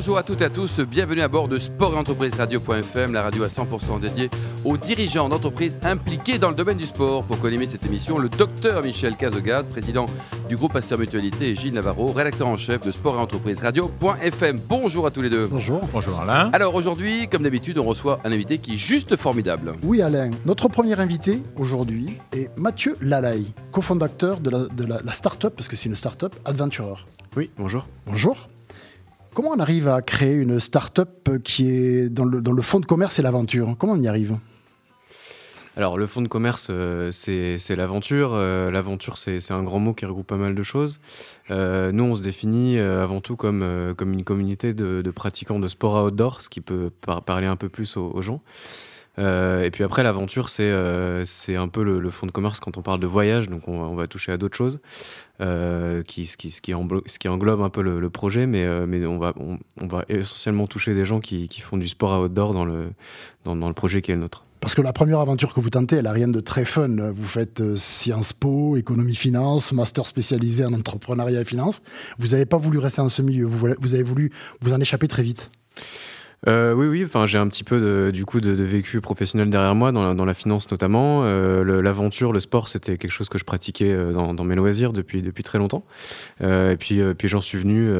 [0.00, 3.20] Bonjour à toutes et à tous, bienvenue à bord de Sport et Entreprise Radio.fm, la
[3.20, 4.30] radio à 100% dédiée
[4.64, 7.22] aux dirigeants d'entreprises impliqués dans le domaine du sport.
[7.24, 10.06] Pour co cette émission, le docteur Michel Cazogade, président
[10.48, 14.58] du groupe Pasteur Mutualité, et Gilles Navarro, rédacteur en chef de Sport et Entreprise Radio.fm.
[14.66, 15.46] Bonjour à tous les deux.
[15.48, 15.82] Bonjour.
[15.92, 16.48] Bonjour Alain.
[16.54, 19.74] Alors aujourd'hui, comme d'habitude, on reçoit un invité qui est juste formidable.
[19.82, 25.12] Oui Alain, notre premier invité aujourd'hui est Mathieu Lalaï, cofondateur de la, de la, la
[25.12, 27.04] start-up, parce que c'est une start-up, Adventurer.
[27.36, 27.86] Oui, bonjour.
[28.06, 28.48] Bonjour.
[29.34, 32.86] Comment on arrive à créer une start-up qui est dans le, dans le fond de
[32.86, 33.76] commerce et l'aventure?
[33.78, 34.36] Comment on y arrive?
[35.76, 38.32] Alors, le fonds de commerce, euh, c'est l'aventure.
[38.34, 40.98] Euh, l'aventure, c'est un grand mot qui regroupe pas mal de choses.
[41.50, 43.62] Euh, nous, on se définit avant tout comme,
[43.98, 46.90] une communauté de, pratiquants de sport outdoor, ce qui peut
[47.24, 48.42] parler un peu plus aux gens.
[49.20, 52.82] Euh, et puis après, l'aventure, c'est euh, un peu le, fond de commerce quand on
[52.82, 54.80] parle de voyage, donc on, va toucher à d'autres choses,
[55.40, 59.34] euh, qui, ce, qui, englobe, un peu le, le projet, mais, euh, mais on, va,
[59.38, 62.92] on, va essentiellement toucher des gens qui, font du sport à outdoor dans le,
[63.44, 64.46] dans, le projet qui est le nôtre.
[64.60, 66.94] Parce que la première aventure que vous tentez, elle n'a rien de très fun.
[67.14, 71.82] Vous faites Sciences Po, économie finance, master spécialisé en entrepreneuriat et finance.
[72.18, 75.22] Vous n'avez pas voulu rester dans ce milieu, vous avez voulu vous en échapper très
[75.22, 75.50] vite.
[76.48, 77.04] Euh, oui, oui.
[77.04, 80.34] Enfin, j'ai un petit peu de, du coup de, vécu professionnel derrière moi, dans la,
[80.34, 81.22] finance notamment.
[81.24, 85.22] Euh, L'aventure, le, sport, c'était quelque chose que je pratiquais euh, dans, mes loisirs depuis
[85.22, 85.84] depuis très longtemps.
[86.40, 87.90] Et puis puis j'en suis venu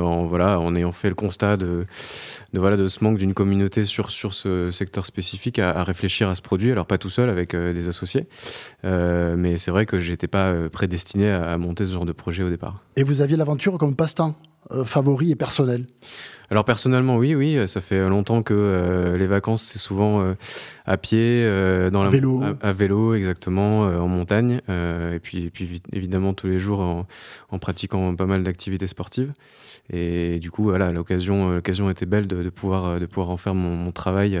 [0.00, 1.86] en voilà en ayant fait le constat de,
[2.52, 6.42] voilà de ce manque d'une communauté sur sur ce secteur spécifique à, réfléchir à ce
[6.42, 6.72] produit.
[6.72, 8.26] Alors pas tout seul avec des associés,
[8.82, 12.82] mais c'est vrai que j'étais pas prédestiné à monter ce genre de projet au départ.
[12.96, 14.34] Et vous aviez l'aventure comme passe-temps?
[14.84, 15.86] Favori et personnel.
[16.50, 20.34] Alors personnellement, oui, oui, ça fait longtemps que euh, les vacances, c'est souvent euh,
[20.86, 25.44] à pied, euh, dans à la, vélo, à, à vélo exactement, en montagne, et puis,
[25.44, 27.06] et puis évidemment tous les jours en,
[27.50, 29.32] en pratiquant pas mal d'activités sportives.
[29.90, 33.54] Et du coup, voilà, l'occasion, l'occasion était belle de, de, pouvoir, de pouvoir en faire
[33.54, 34.40] mon, mon travail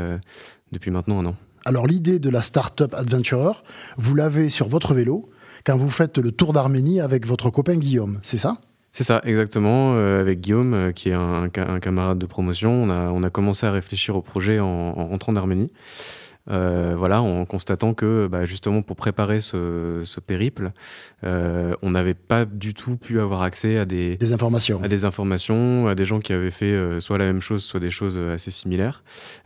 [0.72, 1.36] depuis maintenant un an.
[1.66, 3.52] Alors l'idée de la Startup Adventurer,
[3.98, 5.28] vous l'avez sur votre vélo
[5.66, 8.58] quand vous faites le tour d'Arménie avec votre copain Guillaume, c'est ça?
[8.90, 9.94] C'est ça, exactement.
[9.94, 13.72] Euh, avec Guillaume, euh, qui est un, un, camarade de promotion, on a, commencé à
[13.72, 15.70] réfléchir au projet en, en rentrant d'Arménie.
[16.50, 20.72] Euh, voilà, en constatant que bah, justement pour préparer ce, ce périple,
[21.24, 25.04] euh, on n'avait pas du tout pu avoir accès à des, des, informations, à des
[25.04, 28.18] informations, à des gens qui avaient fait euh, soit la même chose, soit des choses
[28.18, 29.02] assez similaires.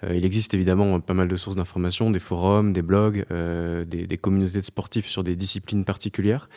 [0.08, 4.60] Il existe évidemment pas mal de sources d'informations, des forums, des blogs, des, des, communautés
[4.60, 6.48] de sportifs sur des disciplines particulières,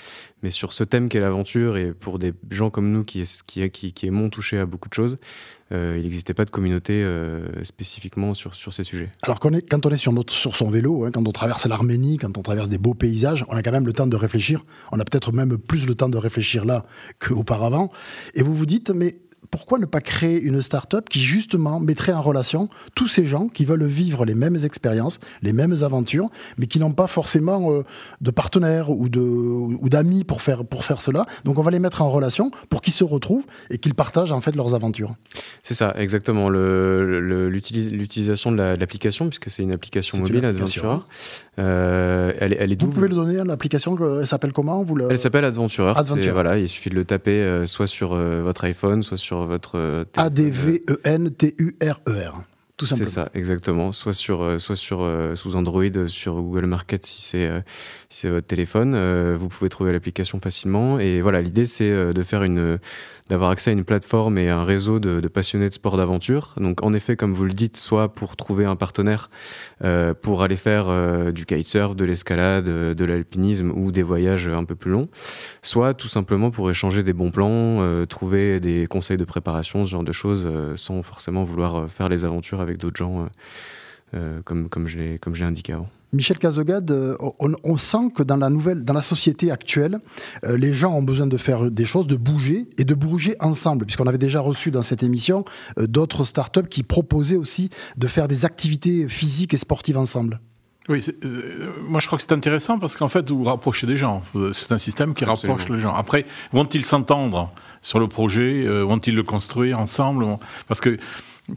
[0.43, 3.93] mais sur ce thème qu'est l'aventure et pour des gens comme nous qui, qui, qui,
[3.93, 5.17] qui toucher à beaucoup de choses,
[5.71, 9.09] il n'existait pas de communauté euh, spécifiquement sur, sur ces sujets.
[9.23, 9.49] Alors quand
[9.85, 12.77] on est, sur, notre, son vélo, hein, quand on traverse l'Arménie, quand on traverse des
[12.77, 14.63] beaux paysages, on a quand même le temps de réfléchir.
[14.91, 16.85] On a peut-être même plus le temps de réfléchir là
[17.19, 17.91] qu'auparavant.
[18.35, 19.17] Et vous vous dites, mais
[19.51, 23.65] pourquoi ne pas créer une start-up qui justement mettrait en relation tous ces gens qui
[23.65, 27.83] veulent vivre les mêmes expériences, les mêmes aventures, mais qui n'ont pas forcément euh,
[28.21, 31.25] de partenaires ou de ou d'amis pour faire pour faire cela.
[31.43, 34.41] Donc on va les mettre en relation pour qu'ils se retrouvent et qu'ils partagent en
[34.41, 35.15] fait leurs aventures.
[35.63, 36.49] C'est ça, exactement.
[36.49, 40.97] L'utilisation de l'application, puisque c'est une application mobile, Adventurer.
[41.57, 45.07] Euh, elle, elle, est Vous pouvez le donner, l'application, elle s'appelle comment vous le...
[45.09, 45.93] Elle s'appelle Adventurer.
[45.95, 46.31] Adventurer.
[46.31, 49.77] Voilà, il suffit de le taper euh, soit sur euh, votre iPhone, soit sur votre.
[49.77, 52.43] Euh, A-D-V-E-N-T-U-R-E-R.
[52.77, 53.07] Tout simplement.
[53.07, 53.91] C'est ça, exactement.
[53.93, 57.61] Soit sur, euh, soit sur euh, sous Android, sur Google Market si c'est euh,
[58.09, 58.95] si c'est votre téléphone.
[58.95, 60.99] Euh, vous pouvez trouver l'application facilement.
[60.99, 62.77] Et voilà, l'idée c'est euh, de faire une
[63.29, 66.53] d'avoir accès à une plateforme et un réseau de, de passionnés de sport d'aventure.
[66.57, 69.29] Donc en effet, comme vous le dites, soit pour trouver un partenaire
[69.83, 74.47] euh, pour aller faire euh, du kitesurf, de l'escalade, euh, de l'alpinisme ou des voyages
[74.49, 75.07] un peu plus longs,
[75.63, 79.91] soit tout simplement pour échanger des bons plans, euh, trouver des conseils de préparation, ce
[79.91, 83.27] genre de choses, euh, sans forcément vouloir faire les aventures avec d'autres gens,
[84.13, 85.89] euh, comme, comme l'ai indiqué avant.
[86.13, 89.99] Michel Cazogade, on, on, sent que dans la nouvelle, dans la société actuelle,
[90.45, 93.85] euh, les gens ont besoin de faire des choses, de bouger et de bouger ensemble,
[93.85, 95.43] puisqu'on avait déjà reçu dans cette émission
[95.77, 100.39] euh, d'autres startups qui proposaient aussi de faire des activités physiques et sportives ensemble.
[100.87, 104.21] Oui, euh, moi je crois que c'est intéressant parce qu'en fait vous rapprochez des gens.
[104.53, 105.55] C'est un système qui Absolument.
[105.57, 105.93] rapproche les gens.
[105.93, 107.51] Après, vont-ils s'entendre
[107.81, 110.25] sur le projet euh, Vont-ils le construire ensemble
[110.67, 110.97] Parce que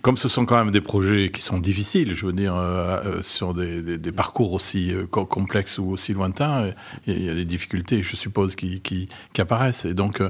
[0.02, 3.22] comme ce sont quand même des projets qui sont difficiles, je veux dire, euh, euh,
[3.22, 6.72] sur des, des, des, parcours aussi euh, complexes ou aussi lointains,
[7.06, 9.86] il y, y, a des difficultés, je suppose, qui, qui, qui apparaissent.
[9.86, 10.22] Et donc,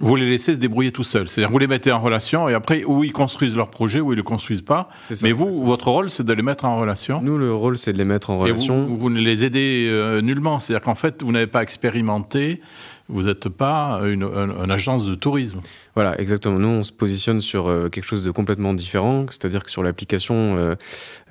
[0.00, 1.28] vous les laissez se débrouiller tout seuls.
[1.28, 4.16] C'est-à-dire vous les mettez en relation et après, où ils construisent leur projet, ou ils
[4.16, 4.88] ne le construisent pas.
[5.22, 7.20] Mais vous, votre rôle, c'est de les mettre en relation.
[7.22, 8.84] Nous, le rôle, c'est de les mettre en relation.
[8.84, 10.58] Et vous, vous ne les aidez euh, nullement.
[10.58, 12.60] C'est-à-dire qu'en fait, vous n'avez pas expérimenté
[13.08, 14.28] vous n'êtes pas une,
[14.70, 15.60] agence de tourisme.
[15.94, 16.58] Voilà, exactement.
[16.58, 20.56] Nous, on se positionne sur euh, quelque chose de complètement différent, c'est-à-dire que sur l'application,
[20.56, 20.74] euh,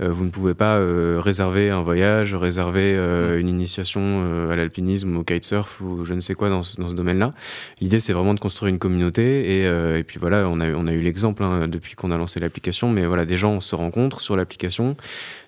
[0.01, 0.79] euh, vous ne pouvez pas
[1.19, 2.95] réserver un voyage, réserver
[3.39, 7.31] une initiation à l'alpinisme, au kitesurf ou je ne sais quoi dans ce, domaine-là.
[7.79, 10.93] L'idée, c'est vraiment de construire une communauté et, et puis voilà, on a, on a
[10.93, 14.35] eu l'exemple hein, depuis qu'on a lancé l'application, mais voilà, des gens se rencontrent sur
[14.35, 14.95] l'application,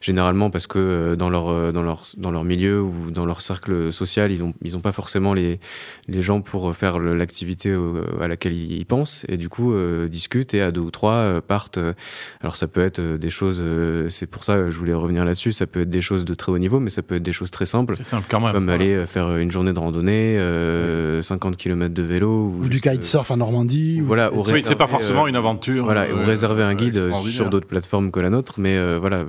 [0.02, 4.32] généralement parce que dans leur, dans, leur, dans leur milieu ou dans leur cercle social,
[4.32, 5.60] ils n'ont ils ont pas forcément les,
[6.08, 7.76] les gens pour faire l'activité
[8.22, 11.42] à laquelle ils pensent et du coup euh, discutent et à deux ou trois euh,
[11.42, 11.78] partent.
[11.78, 11.94] Euh,
[12.42, 13.64] alors ça peut être des choses,
[14.10, 16.52] c'est pour ça que je voulais revenir là-dessus, ça peut être des choses de très
[16.52, 17.98] haut niveau, mais ça peut être des choses très simples.
[18.04, 20.40] Simple quand même, comme aller faire une journée de randonnée,
[21.22, 22.54] 50 km de vélo.
[22.60, 24.02] Ou, du kitesurf en Normandie.
[24.02, 25.86] Voilà, oui, c'est pas forcément une aventure.
[25.86, 29.26] Voilà, ou réserver un guide sur d'autres plateformes que la nôtre, mais voilà,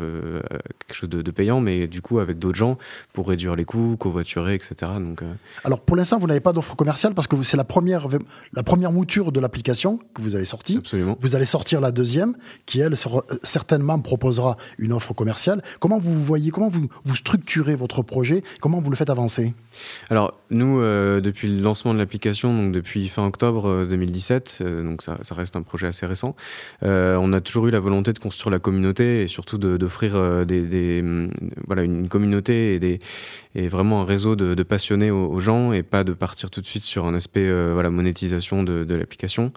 [0.86, 2.78] quelque chose de, de, payant, mais du coup avec d'autres gens
[3.12, 4.92] pour réduire les coûts, covoiturer, etc.
[5.00, 5.22] Donc,
[5.64, 8.08] Alors pour l'instant, vous n'avez pas d'offre commercial parce que c'est la première,
[8.54, 10.78] la première mouture de l'application que vous avez sortie.
[10.78, 11.18] Absolument.
[11.20, 12.94] Vous allez sortir la deuxième qui, elle,
[13.42, 15.62] certainement proposera une offre commerciale.
[15.78, 18.42] Comment vous voyez, comment vous, vous structurez votre projet?
[18.62, 19.52] Comment vous le faites avancer?
[20.08, 24.82] Alors, nous, euh, depuis le lancement de l'application, donc depuis fin octobre 2017, euh, euh,
[24.82, 26.34] donc ça, ça, reste un projet assez récent,
[26.82, 31.28] on a toujours eu la volonté de construire la communauté et surtout d'offrir des, des,
[31.66, 32.98] voilà, une communauté et, des,
[33.54, 36.60] et vraiment un réseau de, de passionnés aux, aux, gens et pas de partir tout
[36.60, 39.52] de suite sur un aspect euh, voilà, monétisation de, de l'application.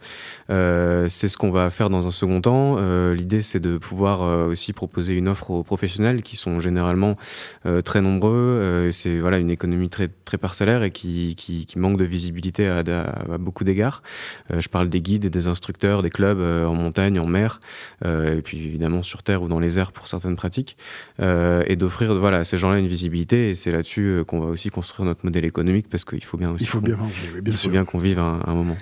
[0.49, 2.75] Euh, c'est ce qu'on va faire dans un second temps.
[2.77, 7.13] Euh, l'idée, c'est de pouvoir aussi proposer une offre aux professionnels qui sont généralement
[7.83, 8.89] très nombreux.
[8.91, 12.79] c'est voilà, une économie très, très parcellaire et qui, qui, qui manque de visibilité à,
[12.79, 14.01] à, beaucoup d'égards.
[14.49, 17.59] je parle des guides et des instructeurs, des clubs en montagne, en mer,
[18.05, 20.77] et puis évidemment sur terre ou dans les airs pour certaines pratiques,
[21.19, 23.49] et d'offrir voilà, à ces gens-là une visibilité.
[23.49, 26.63] Et c'est là-dessus qu'on va aussi construire notre modèle économique parce qu'il faut bien aussi.
[26.63, 26.97] Il faut bien
[27.45, 28.77] il faut bien qu'on vive un, moment.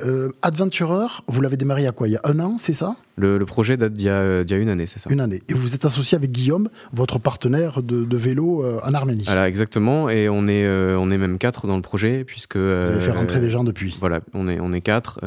[0.00, 2.08] Euh, Adventurer, vous l'avez démarré il y a quoi?
[2.08, 2.96] Il y a un an, c'est ça?
[3.18, 5.10] Le, projet date d'il y, y, a une année, c'est ça.
[5.10, 5.42] Une année.
[5.48, 9.24] Et vous êtes associé avec Guillaume, votre partenaire de, vélo euh, en Arménie.
[9.24, 10.08] Voilà, exactement.
[10.08, 12.56] Et on est, euh, on est même quatre dans le projet, puisque...
[12.56, 13.96] vous avez fait rentrer des gens depuis.
[14.00, 15.20] Voilà, on est, on est quatre,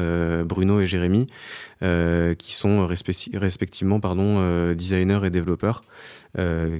[0.43, 1.27] Bruno et Jérémy,
[1.81, 5.81] qui sont respectivement pardon, designers et développeurs.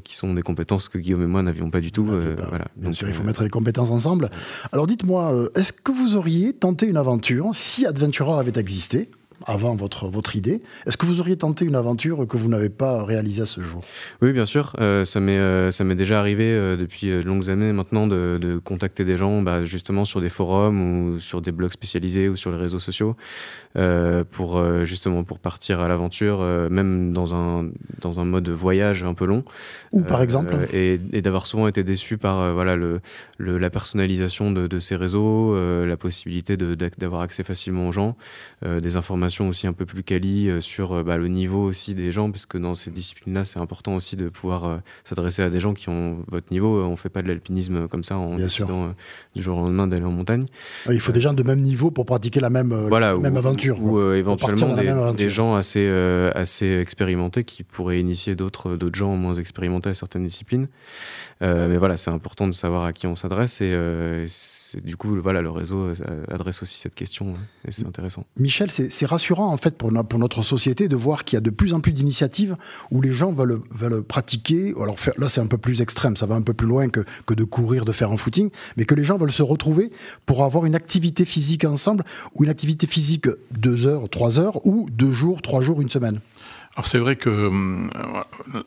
[0.04, 2.06] qui sont des compétences que Guillaume et moi n'avions pas du tout.
[2.06, 2.66] voilà.
[2.76, 4.30] Bien sûr, il faut mettre les compétences ensemble.
[4.72, 9.10] Alors dites-moi, est-ce que vous auriez tenté une aventure si Adventurer avait existé?
[9.46, 10.62] Avant votre, votre idée.
[10.86, 13.84] Est-ce que vous auriez tenté une aventure que vous n'avez pas réalisée à ce jour?
[14.22, 14.74] Oui, bien sûr.
[14.80, 18.38] Euh, ça m'est euh, ça m'est déjà arrivé euh, depuis de longues années maintenant de,
[18.42, 22.36] de contacter des gens bah, justement sur des forums ou sur des blogs spécialisés ou
[22.36, 23.16] sur les réseaux sociaux
[24.32, 27.70] pour justement pour partir à l'aventure, même dans un,
[28.02, 29.46] dans un mode voyage un peu long.
[29.94, 33.00] Ou par exemple Et, et d'avoir souvent été déçu par voilà, le,
[33.38, 35.56] le, la personnalisation de, de ces réseaux,
[35.86, 38.18] la possibilité d'avoir accès facilement aux gens,
[38.66, 42.12] des informations aussi un peu plus quali euh, sur euh, bah, le niveau aussi des
[42.12, 45.60] gens, parce que dans ces disciplines-là, c'est important aussi de pouvoir euh, s'adresser à des
[45.60, 46.84] gens qui ont votre niveau.
[46.84, 48.94] On fait pas de l'alpinisme comme ça en décidant
[49.36, 50.44] du jour au lendemain d'aller en montagne.
[50.86, 53.82] Ah, il faut des gens de même niveau pour pratiquer la même, voilà, même aventure.
[53.82, 55.88] Ou éventuellement des, des, gens assez,
[56.36, 60.68] assez expérimentés qui pourraient initier d'autres gens moins expérimentés à certaines disciplines.
[61.42, 63.76] mais voilà, c'est important de savoir à qui on s'adresse et
[64.84, 65.92] du coup, voilà, le réseau
[66.30, 68.26] adresse aussi cette question hein, et c'est intéressant.
[68.38, 71.52] Michel, c'est rassurant rassurant en fait pour, notre société de voir qu'il y a de
[71.52, 72.56] plus en plus d'initiatives
[72.90, 74.74] où les gens veulent, veulent pratiquer.
[74.82, 77.44] Alors là, c'est un peu plus extrême, ça va un peu plus loin que de
[77.44, 79.92] courir, de faire un footing, mais que les gens veulent se retrouver
[80.26, 82.04] pour avoir une activité physique ensemble
[82.36, 86.20] ou une activité physique deux heures, trois heures ou deux jours, trois jours, une semaine.
[86.76, 87.90] Alors c'est vrai que euh,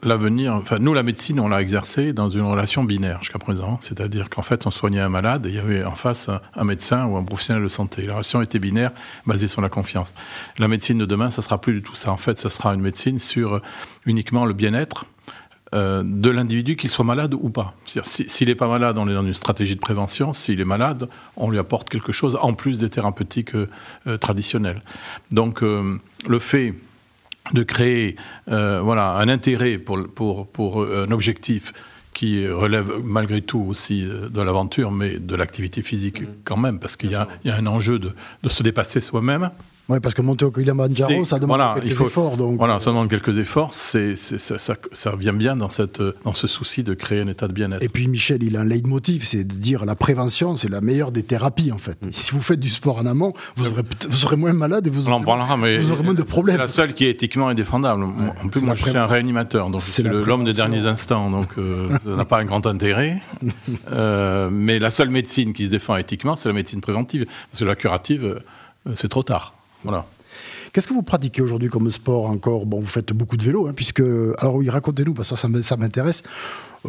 [0.03, 4.29] l'avenir, enfin nous la médecine on l'a exercé dans une relation binaire jusqu'à présent, c'est-à-dire
[4.29, 7.17] qu'en fait on soignait un malade et il y avait en face un médecin ou
[7.17, 8.03] un professionnel de santé.
[8.03, 8.93] La relation était binaire,
[9.27, 10.13] basée sur la confiance.
[10.59, 12.13] La médecine de demain, ça sera plus du tout ça.
[12.13, 13.63] En fait, ça sera une médecine sur
[14.05, 15.07] uniquement le bien-être
[15.75, 17.75] euh, de l'individu, qu'il soit malade ou pas.
[18.05, 20.35] S'il n'est pas malade, on est dans une stratégie de prévention.
[20.35, 24.83] S'il est malade, on lui apporte quelque chose en plus des thérapeutiques euh, traditionnelles.
[25.31, 26.75] Donc le fait
[27.53, 28.17] de créer
[28.49, 31.73] euh, voilà, un intérêt pour, pour, pour un objectif
[32.15, 36.27] qui relève malgré tout aussi euh, de l'aventure, mais de l'activité physique mmh.
[36.45, 39.51] quand même, parce qu'il y, y, a un enjeu de, de se dépasser soi-même.
[39.88, 42.37] Oui, parce que monter au Kilimanjaro, ça demande quelques efforts.
[42.37, 42.57] Donc...
[42.57, 43.75] Voilà, ça demande quelques efforts.
[43.75, 44.57] C'est, ça,
[44.93, 47.83] ça, vient bien dans, cette, dans ce souci de créer un état de bien-être.
[47.83, 51.12] Et puis Michel, il a un leitmotiv, c'est de dire la prévention, c'est la meilleure
[51.12, 52.03] des thérapies en fait.
[52.05, 52.09] Mm.
[52.12, 55.09] Si vous faites du sport en amont, vous, aurez, vous serez moins malade et vous
[55.09, 56.57] aurez, vous aurez moins de problèmes.
[56.57, 58.05] C'est la seule qui est éthiquement indéfendable.
[58.05, 61.91] en plus, moi, je suis un réanimateur, donc c'est l'homme des derniers instants, donc euh,
[62.05, 63.21] ça n'a pas un grand intérêt.
[63.91, 67.64] Euh, mais la seule médecine qui se défend éthiquement, c'est la médecine préventive, parce que
[67.64, 69.55] la curative, euh, c'est trop tard.
[69.85, 70.07] Voilà.
[70.73, 72.67] Qu'est-ce que vous pratiquez aujourd'hui comme sport encore?
[72.67, 74.03] Bon, vous faites beaucoup de vélo, hein, puisque.
[74.38, 76.25] Alors oui, racontez-nous, parce que ça, ça m'intéresse.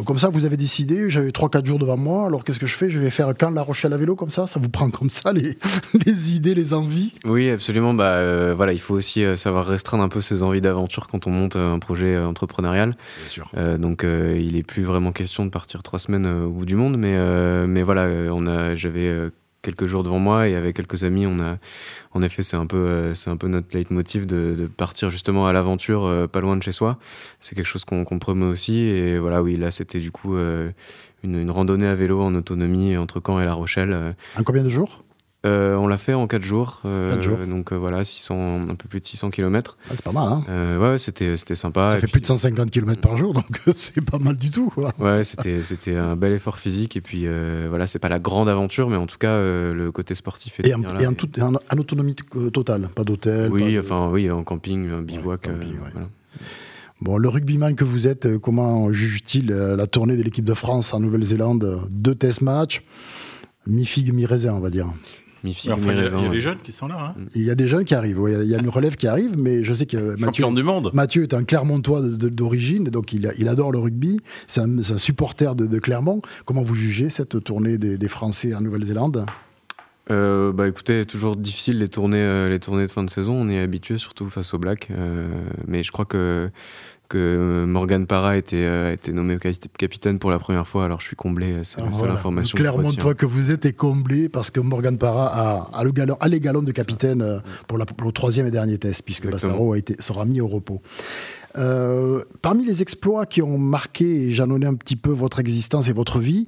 [0.04, 2.90] Comme ça, vous avez décidé, j'avais 3-4 jours devant moi, alors qu'est-ce que je fais?
[2.90, 4.46] Je vais faire quand La Rochelle à vélo comme ça?
[4.46, 5.56] Ça vous prend comme ça les,
[6.04, 7.14] les idées, les envies?
[7.24, 7.94] Oui, absolument.
[7.94, 11.26] Bah, euh, voilà, il faut aussi euh, savoir restreindre un peu ses envies d'aventure quand
[11.26, 12.94] on monte un projet entrepreneurial.
[13.20, 13.50] Bien sûr.
[13.78, 17.16] donc, il n'est plus vraiment question de partir trois semaines au bout du monde, mais,
[17.66, 19.30] mais voilà, j'avais
[19.62, 21.58] quelques jours devant moi et avec quelques amis, on a,
[22.12, 25.46] en effet, c'est un peu, euh, c'est un peu notre leitmotiv de, de partir justement
[25.46, 26.98] à l'aventure, euh, pas loin de chez soi.
[27.40, 28.78] C'est quelque chose qu'on promeut aussi.
[28.78, 30.70] Et voilà, oui, là, c'était du coup euh,
[31.24, 34.14] une, une, randonnée à vélo en autonomie entre Caen et La Rochelle.
[34.38, 35.02] En combien de jours?
[35.46, 36.82] Euh, on l'a fait en 4 jours.
[36.84, 37.38] Euh, jours.
[37.48, 39.76] Donc euh, voilà, 600, un peu plus de 600 km.
[39.84, 41.90] Ah, c'est pas mal, hein Ouais, c'était, c'était sympa.
[41.90, 44.70] Ça fait plus de 150 km par jour, donc c'est pas mal du tout.
[44.70, 44.92] Quoi.
[44.98, 46.96] Ouais, c'était, c'était un bel effort physique.
[46.96, 47.26] Et puis
[47.68, 50.74] voilà, c'est pas la grande aventure, mais en tout cas, le côté sportif est Et,
[50.74, 52.14] en, et en, tout, en, autonomie
[52.52, 55.48] totale, pas d'hôtel Oui, enfin, oui, en camping, un bivouac.
[55.48, 56.08] voilà.
[57.02, 61.00] Bon, le rugbyman que vous êtes, comment juge-t-il la tournée de l'équipe de France en
[61.00, 61.88] Nouvelle-Zélande?
[61.90, 62.82] Deux test matchs,
[63.66, 64.86] mi-figue, mi-raisin, on va dire
[65.44, 67.14] il y, a des jeunes qui sont là.
[67.16, 67.22] Hein.
[67.34, 68.20] Il y a des jeunes qui arrivent.
[68.42, 70.90] il y a une relève qui arrive, mais je sais que Mathieu, du monde.
[70.92, 74.18] Mathieu est un Clermontois d'origine, donc il, il, adore le rugby.
[74.46, 76.20] C'est un, supporter de, Clermont.
[76.44, 79.26] Comment vous jugez cette tournée des, Français en Nouvelle-Zélande?
[80.10, 83.34] Euh, bah écoutez, toujours difficile les tournées, euh, les tournées de fin de saison.
[83.34, 84.88] On est habitué, surtout face aux Blacks.
[84.90, 85.28] Euh,
[85.66, 86.50] mais je crois que
[87.08, 89.38] que Morgan Parra a été, euh, été nommé
[89.78, 90.82] capitaine pour la première fois.
[90.82, 92.58] Alors je suis comblé, c'est la seule information.
[92.58, 96.16] Clairement, toi que vous êtes est comblé parce que Morgan Parra a, a, le galon,
[96.18, 99.74] a les galons de capitaine pour, la, pour, le troisième et dernier test, puisque Bastaro
[99.74, 100.82] a été, sera mis au repos.
[101.58, 105.92] Euh, parmi les exploits qui ont marqué et jalonné un petit peu votre existence et
[105.92, 106.46] votre vie,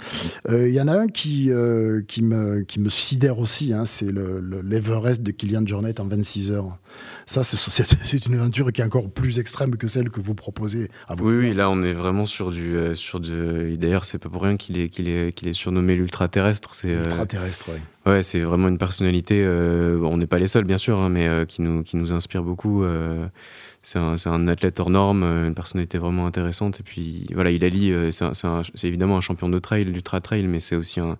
[0.48, 3.86] euh, il y en a un qui, euh, qui, me, qui me sidère aussi, hein,
[3.86, 6.78] c'est l'Everest de Kylian Jornet en 26 heures.
[7.26, 11.14] Ça, c'est une aventure qui est encore plus extrême que celle que vous proposez à
[11.14, 11.28] vous.
[11.28, 12.76] Oui, oui, là, on est vraiment sur du.
[12.94, 13.76] sur du...
[13.76, 16.70] D'ailleurs, c'est pas pour rien qu'il est, qu'il est, qu'il est surnommé l'ultra-terrestre.
[16.84, 17.80] Ultra-terrestre, oui.
[18.08, 19.46] Ouais, c'est vraiment une personnalité.
[19.46, 22.84] on n'est pas les seuls, bien sûr, hein, mais qui, nous, qui nous inspire beaucoup
[23.82, 26.80] c'est un, un, athlète hors norme, euh, une personnalité vraiment intéressante.
[26.80, 30.60] Et puis voilà, il allie, euh, c'est évidemment un champion de trail, d'ultra trail, mais
[30.60, 31.16] c'est aussi un,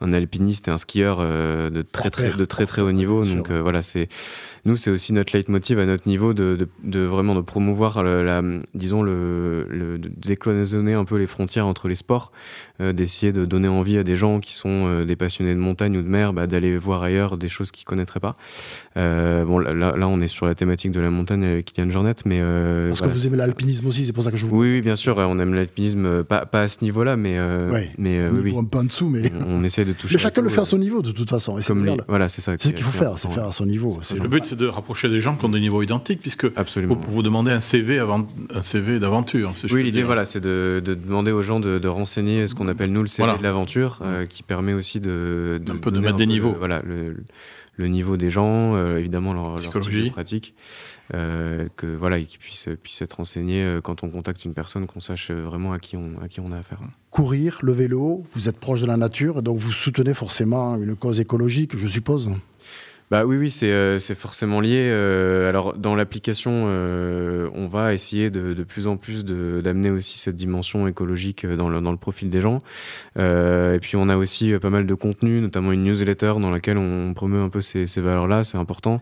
[0.00, 3.24] un, alpiniste et un skieur euh, de très très, de très très haut niveau.
[3.24, 4.08] Donc voilà, c'est
[4.64, 8.42] nous, c'est aussi notre leitmotiv à notre niveau de, de, de vraiment de promouvoir la,
[8.74, 12.30] disons le, le de décloisonner un peu les frontières entre les sports,
[12.78, 16.08] d'essayer de donner envie à des gens qui sont des passionnés de montagne ou de
[16.08, 18.36] mer, bah, d'aller voir ailleurs des choses qu'ils connaîtraient pas.
[18.96, 22.40] bon, là, là, on est sur la thématique de la montagne avec Kylian Jornet mais
[22.40, 24.56] euh, parce que vous aimez l'alpinisme aussi, c'est pour ça que je vous.
[24.56, 27.84] Oui, oui bien sûr, on aime l'alpinisme, euh, pas, pas, à ce niveau-là, mais euh,
[27.98, 30.14] mais oui, un peu en dessous, mais on, essaie de toucher.
[30.14, 31.58] Mais chacun le fait à son niveau, de toute façon.
[31.58, 32.52] Et Comme voilà, c'est ça.
[32.58, 33.98] C'est ce qu'il faut faire, c'est faire à son niveau.
[34.20, 36.96] Le but, c'est de rapprocher des gens qui ont des niveaux identiques, puisque Absolument.
[36.96, 39.54] pour vous demander un CV avant un CV d'aventure.
[39.70, 43.08] Oui, l'idée, voilà, c'est de, demander aux gens de, renseigner ce qu'on appelle nous le
[43.08, 46.54] CV de l'aventure, qui permet aussi de un peu de mettre des niveaux.
[46.58, 46.82] Voilà
[47.76, 50.54] le niveau des gens, évidemment leur, leur pratique.
[51.14, 55.00] Euh, que voilà, qu'ils puissent, puissent être enseignés euh, quand on contacte une personne, qu'on
[55.00, 56.78] sache euh, vraiment à qui on, à qui on a affaire.
[57.10, 61.20] Courir, le vélo, vous êtes proche de la nature, donc vous soutenez forcément une cause
[61.20, 62.30] écologique, je suppose.
[63.10, 64.90] Bah oui, oui, c'est forcément lié.
[65.46, 70.88] alors dans l'application, on va essayer de, de plus en plus d'amener aussi cette dimension
[70.88, 72.56] écologique dans le, dans le profil des gens.
[73.18, 77.12] et puis on a aussi pas mal de contenu, notamment une newsletter dans laquelle on
[77.12, 78.98] promeut un peu ces valeurs-là, c'est important.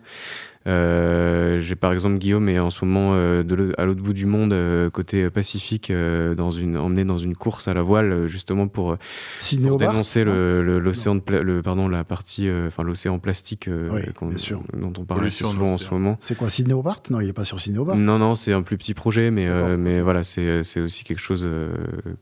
[0.67, 4.27] Euh, j'ai par exemple Guillaume est en ce moment euh, de à l'autre bout du
[4.27, 8.97] monde, euh, côté Pacifique, dans une, emmené dans une course à la voile, justement pour,
[8.97, 15.67] pour dénoncer l'océan le, le, pardon la partie, enfin l'océan plastique dont on parle souvent
[15.67, 16.17] en ce moment.
[16.21, 17.97] C'est quoi Sydney Hobart Non, il est pas sur Sydney Hobart.
[17.97, 21.49] Non, non, c'est un plus petit projet, mais mais voilà, c'est aussi quelque chose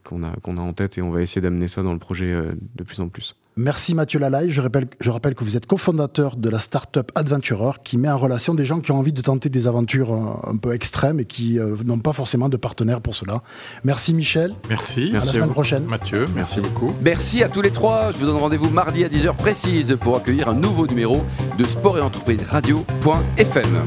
[0.03, 2.33] qu'on a qu'on a en tête et on va essayer d'amener ça dans le projet
[2.75, 3.35] de plus en plus.
[3.55, 4.51] Merci Mathieu Lalaille.
[4.51, 8.17] Je rappelle, je rappelle que vous êtes cofondateur de la startup Adventurer qui met en
[8.17, 11.59] relation des gens qui ont envie de tenter des aventures un, peu extrêmes et qui
[11.59, 13.41] euh, n'ont pas forcément de partenaire pour cela.
[13.83, 14.55] Merci Michel.
[14.69, 15.11] Merci.
[15.13, 15.83] À la semaine prochaine.
[15.85, 16.93] Mathieu, merci beaucoup.
[17.01, 18.11] Merci à tous les trois.
[18.11, 21.23] Je vous donne rendez-vous mardi à 10h précise pour accueillir un nouveau numéro
[21.57, 23.85] de Sport et Entreprise Radio.fm.